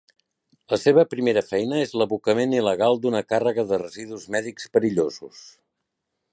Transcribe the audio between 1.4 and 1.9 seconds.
feina